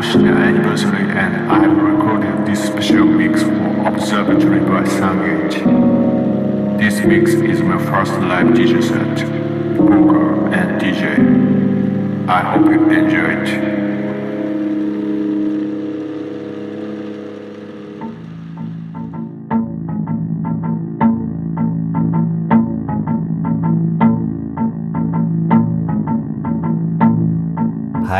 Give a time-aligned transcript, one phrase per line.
[0.00, 6.78] Hoshina Anniversary and I have recorded this special mix for Observatory by Sungate.
[6.78, 9.28] This mix is my first live DJ set,
[9.76, 12.26] vocal and DJ.
[12.30, 13.79] I hope you enjoy it.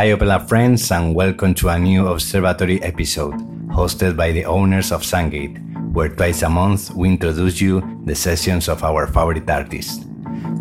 [0.01, 3.35] Hi, Opera friends, and welcome to a new Observatory episode
[3.69, 5.61] hosted by the owners of Sungate,
[5.93, 10.03] where twice a month we introduce you the sessions of our favorite artists.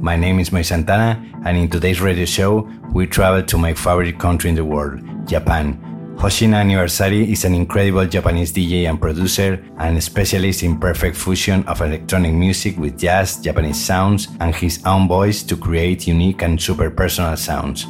[0.03, 4.19] My name is Moy Santana, and in today's radio show, we travel to my favorite
[4.19, 5.81] country in the world, Japan.
[6.19, 11.81] Hoshina Anniversary is an incredible Japanese DJ and producer and specialist in perfect fusion of
[11.81, 16.91] electronic music with jazz, Japanese sounds, and his own voice to create unique and super
[16.91, 17.87] personal sounds.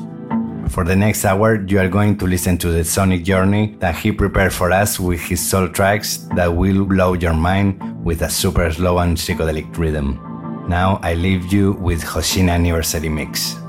[0.70, 4.12] For the next hour, you are going to listen to the sonic journey that he
[4.12, 8.70] prepared for us with his soul tracks that will blow your mind with a super
[8.72, 10.20] slow and psychedelic rhythm.
[10.68, 13.59] Now I leave you with Hoshina Anniversary Mix.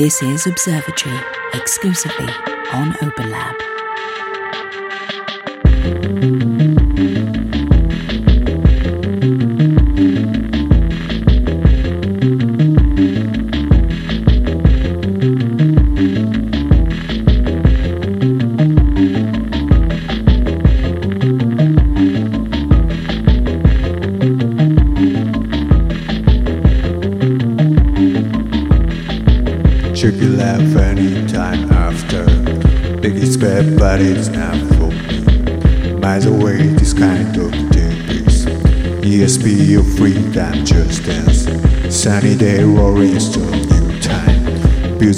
[0.00, 1.20] This is Observatory,
[1.52, 2.32] exclusively
[2.72, 3.28] on Open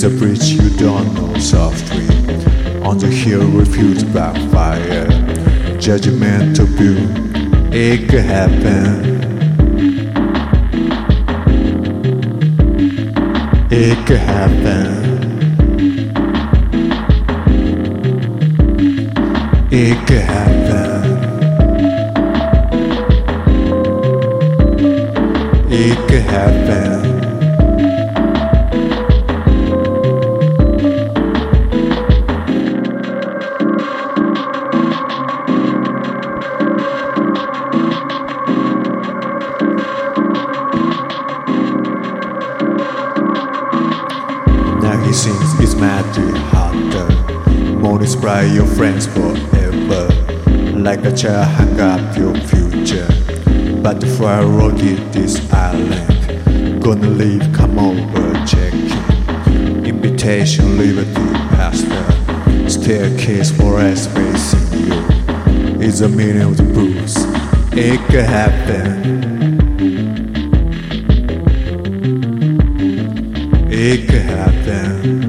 [0.02, 2.04] Build a bridge you don't know softly.
[2.82, 5.06] On the hill, refuse backfire.
[5.78, 6.98] Judgmental view,
[7.70, 9.22] it could happen.
[13.70, 15.02] It could happen.
[19.70, 21.12] It could happen.
[25.70, 27.11] It could happen.
[51.02, 53.08] Like a hang up your future.
[53.82, 56.80] But before I fire roaded this island.
[56.80, 59.84] Gonna leave, come over, check in.
[59.84, 62.70] Invitation, liberty, pastor.
[62.70, 65.04] Staircase for us facing you.
[65.84, 67.16] It's a meaning of the.
[67.72, 69.58] It could happen.
[73.72, 75.21] It could happen.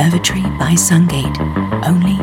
[0.00, 1.38] Observatory by Sungate,
[1.86, 2.16] only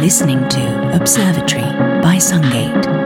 [0.00, 1.62] listening to Observatory
[2.02, 2.99] by Sungate.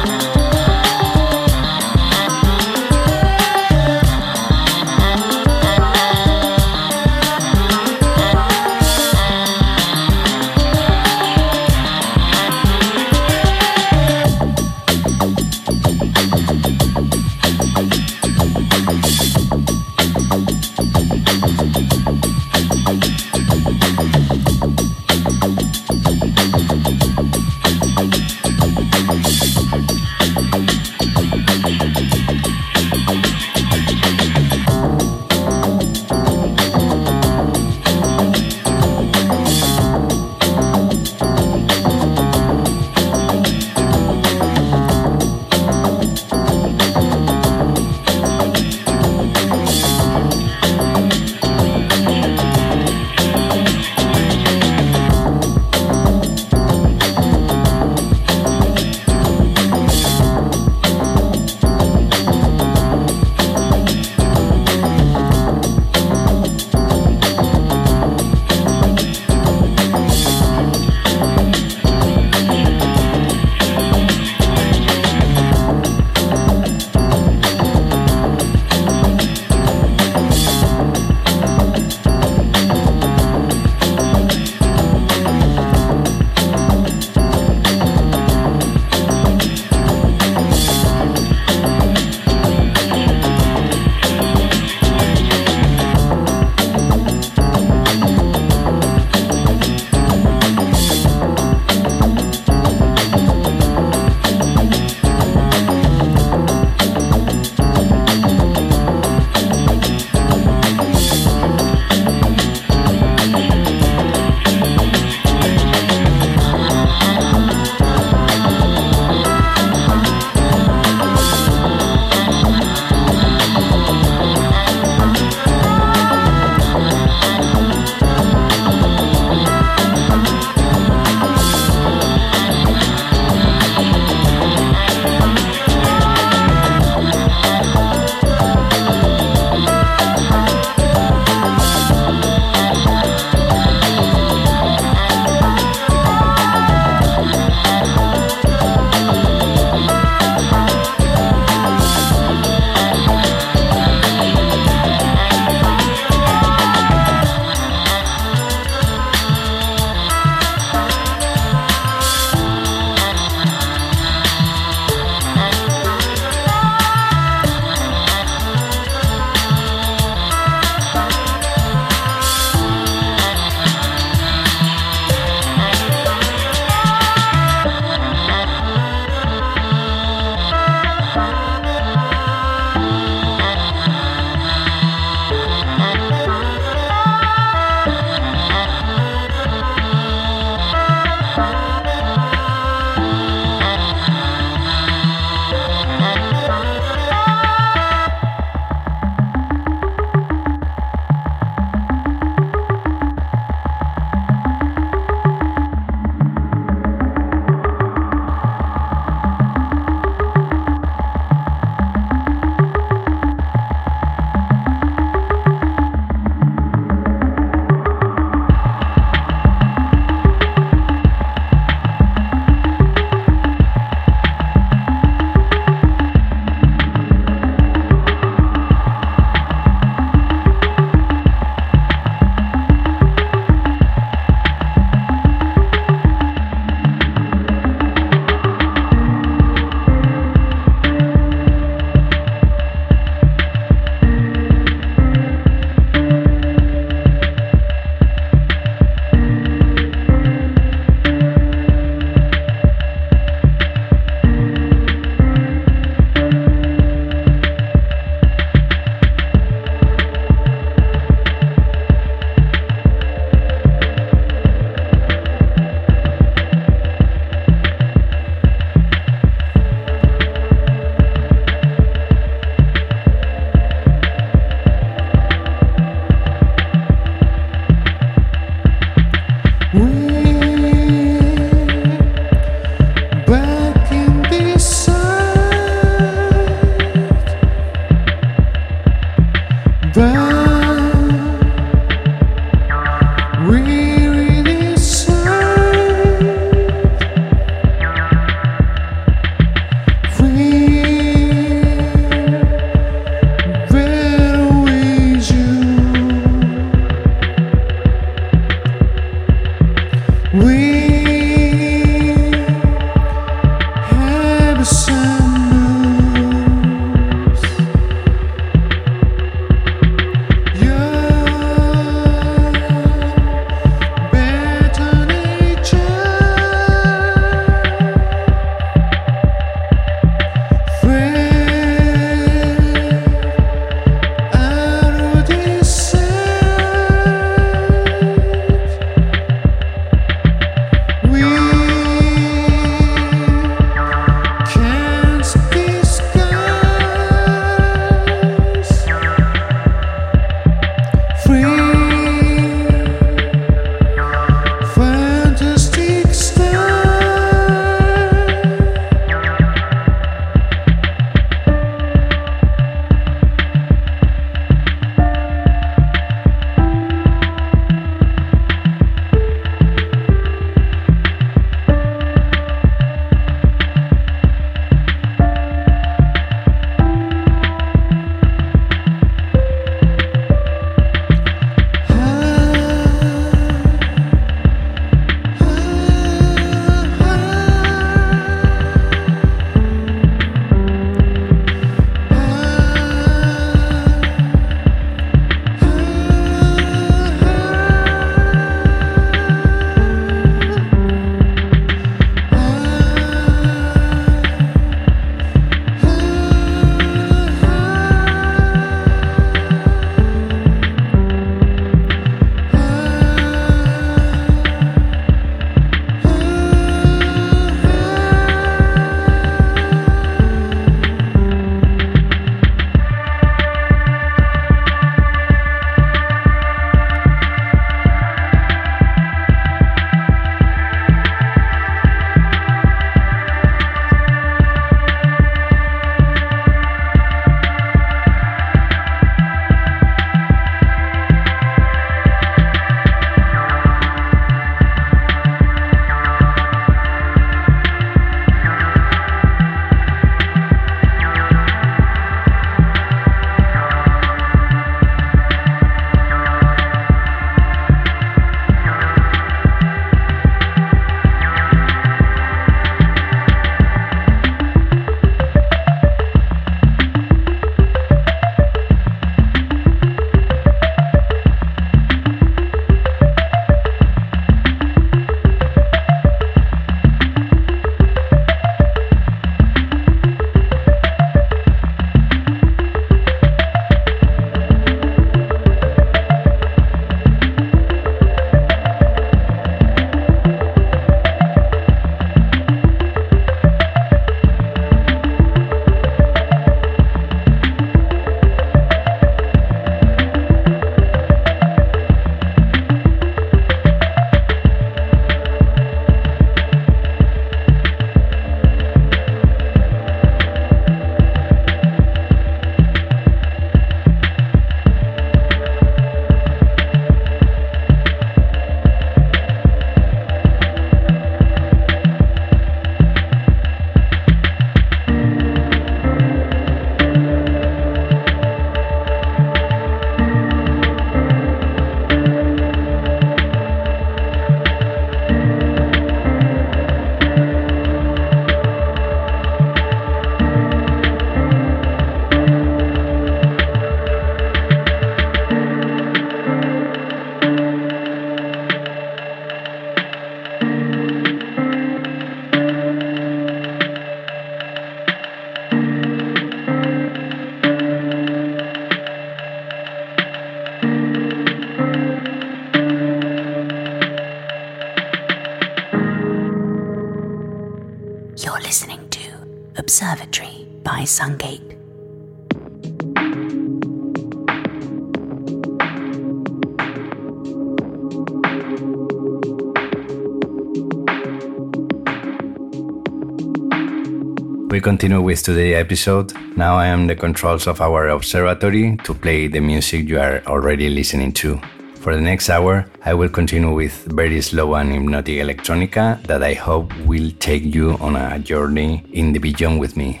[584.68, 586.12] Continue with today's episode.
[586.36, 590.68] Now I am the controls of our observatory to play the music you are already
[590.68, 591.40] listening to.
[591.76, 596.34] For the next hour, I will continue with very slow and hypnotic electronica that I
[596.34, 600.00] hope will take you on a journey in the beyond with me.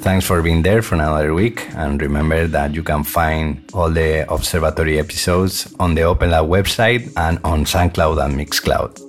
[0.00, 4.24] Thanks for being there for another week, and remember that you can find all the
[4.32, 9.07] observatory episodes on the Open Lab website and on SoundCloud and Mixcloud.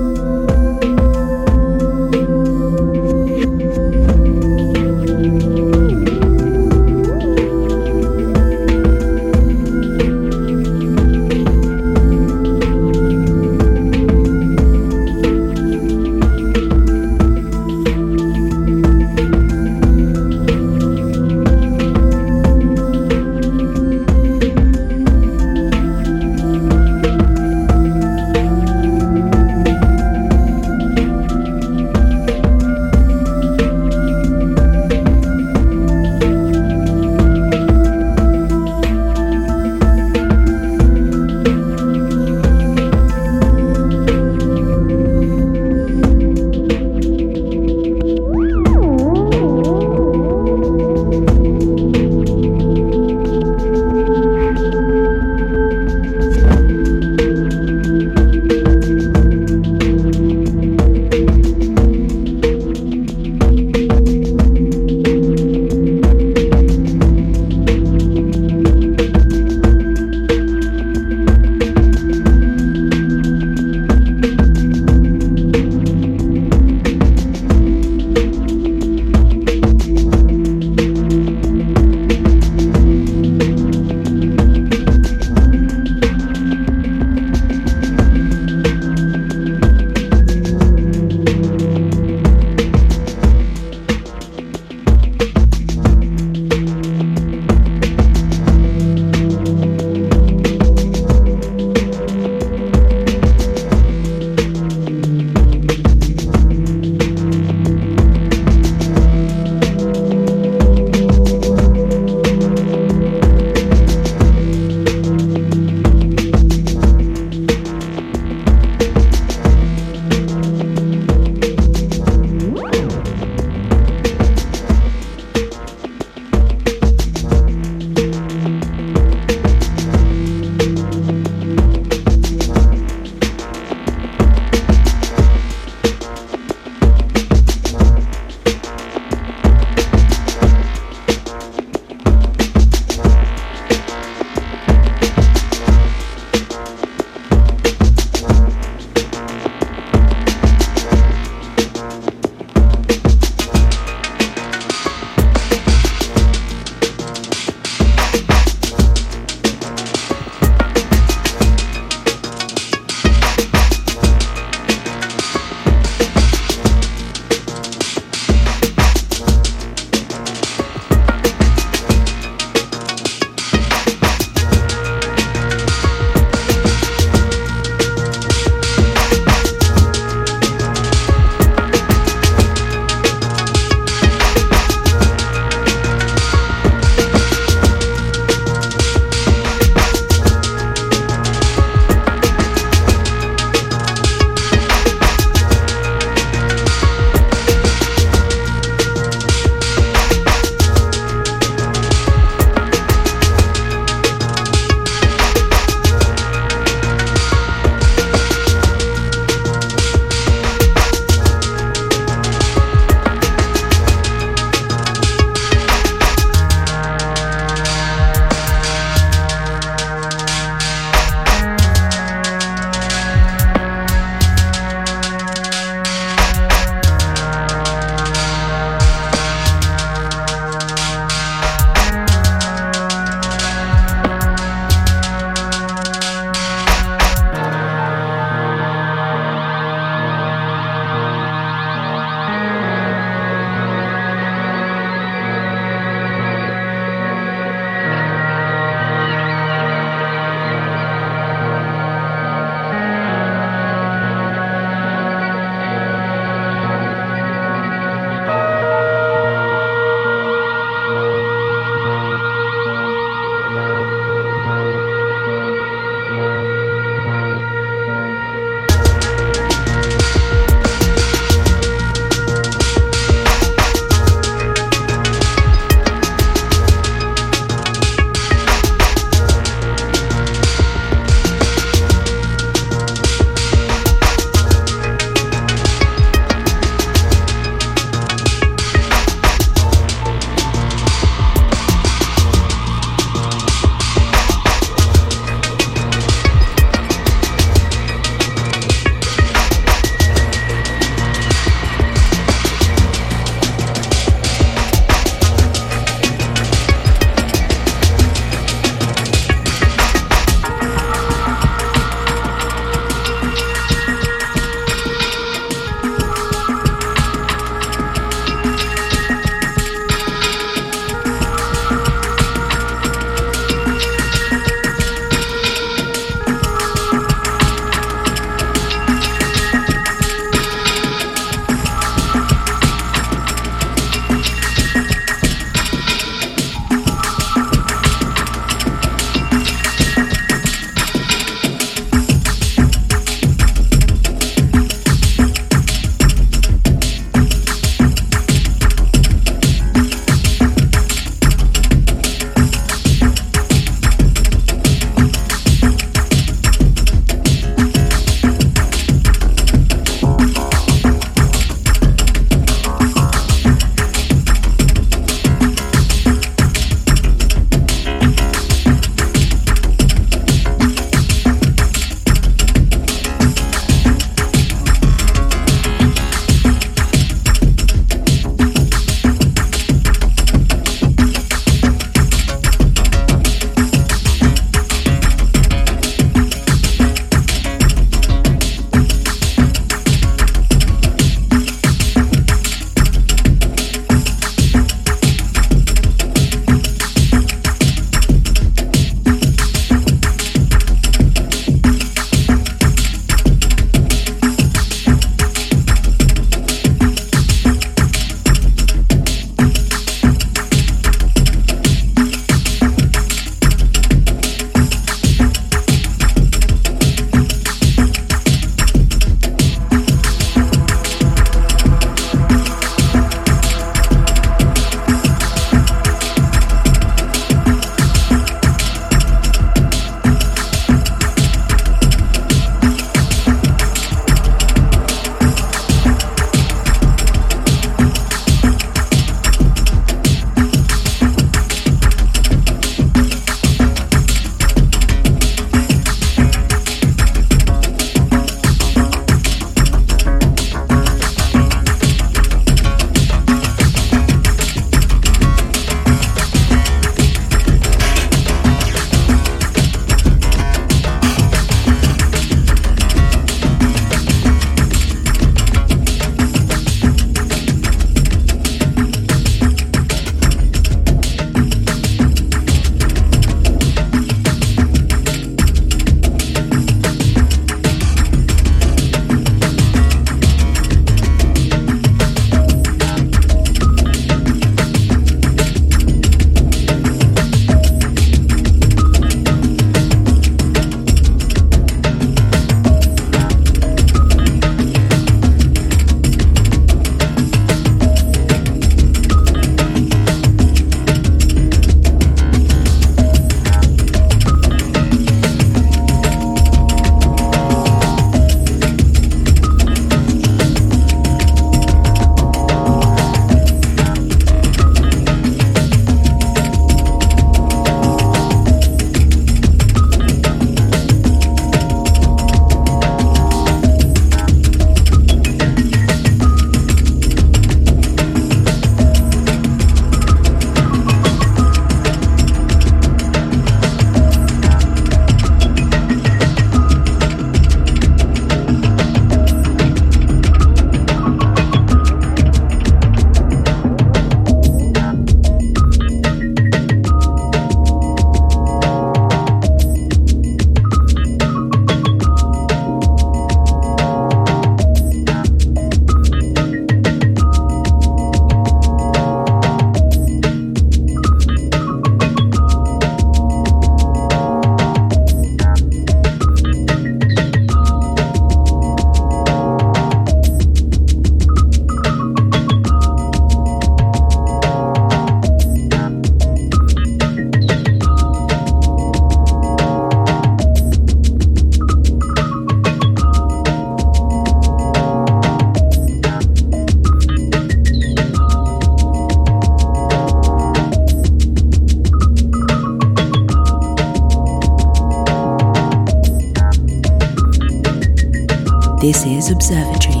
[599.31, 600.00] Observatory,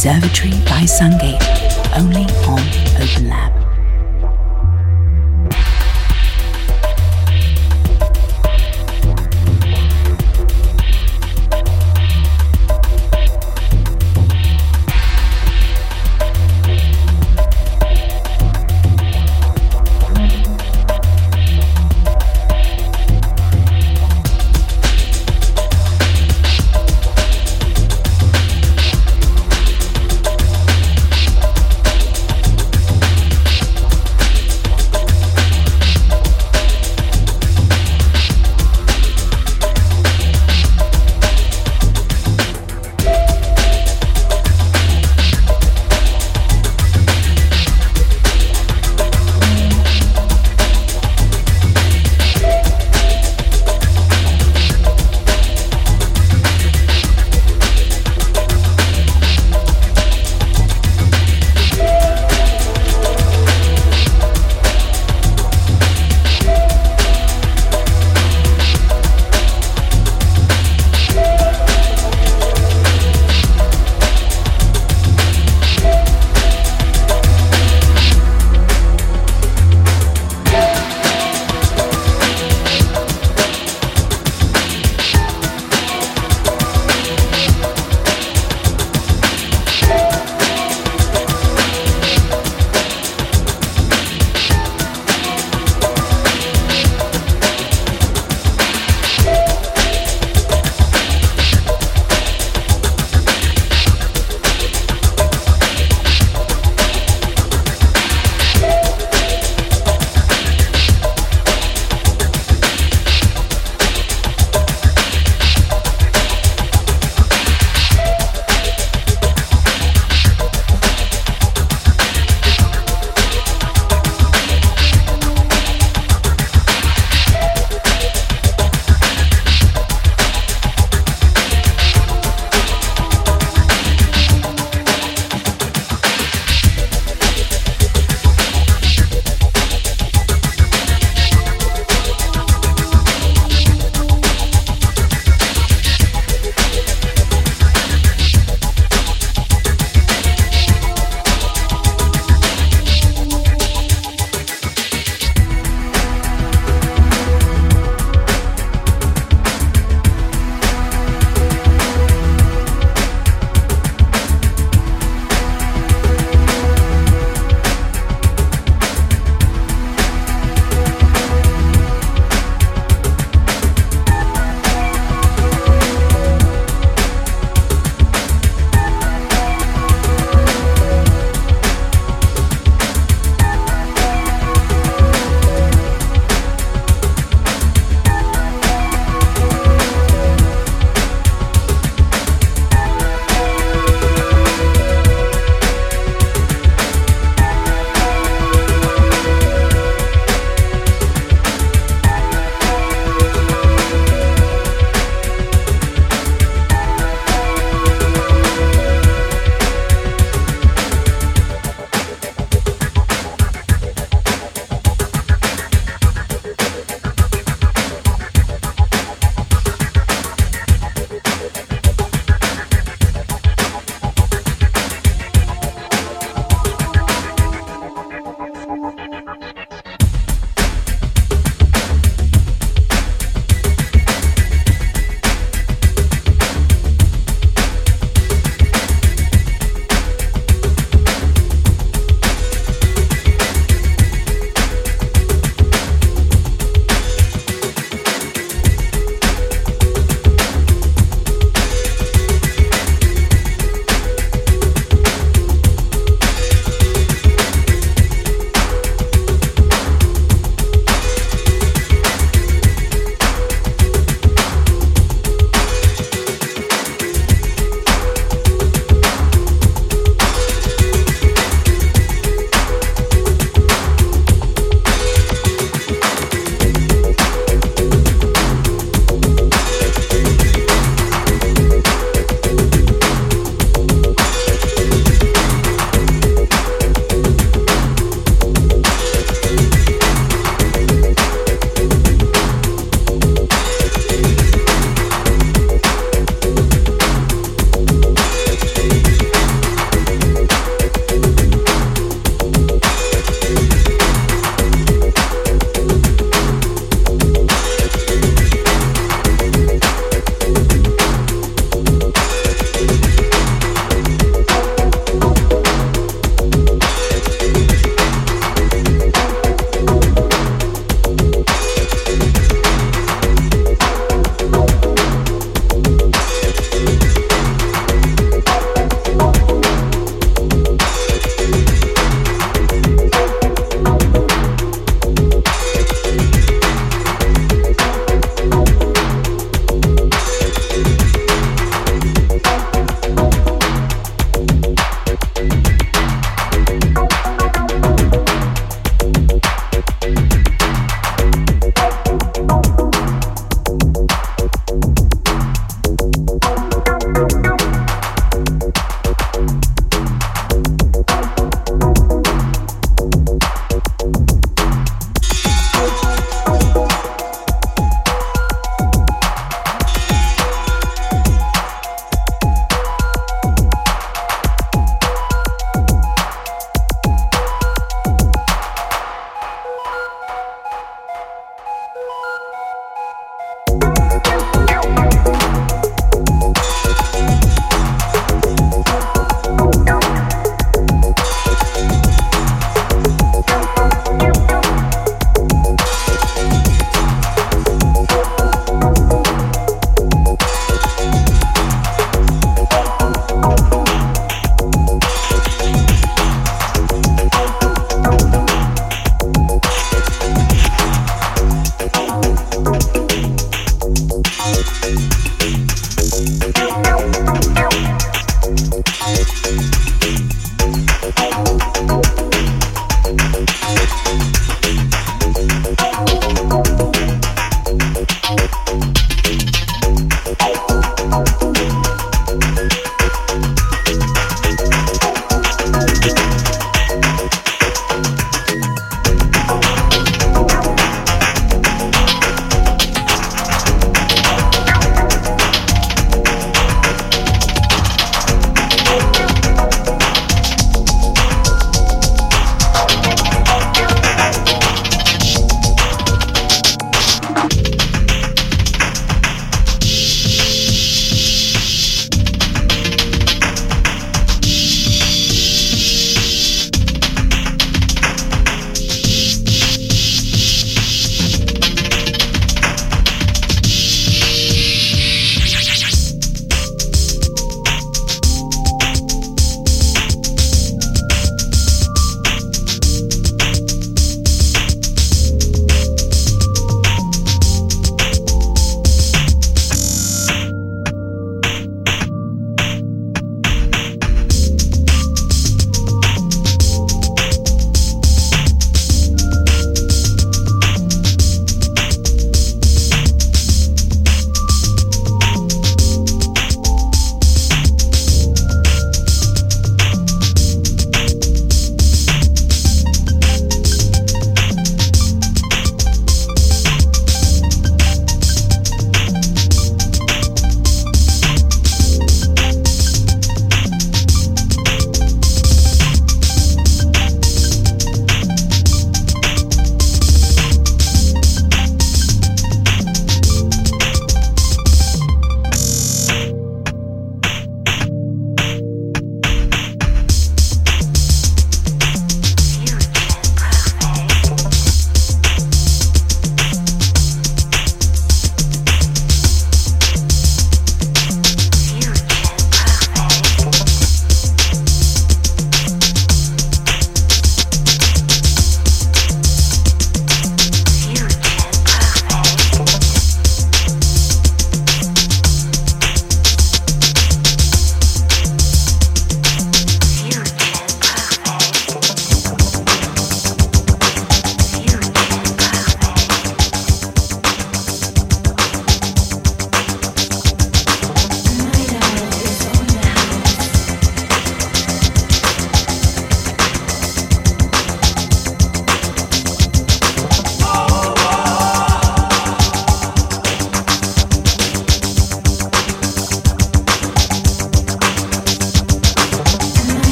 [0.00, 2.58] Observatory by Sungate, only on
[3.02, 3.59] Open Lab.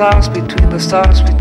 [0.00, 1.39] Stars, between the stars, between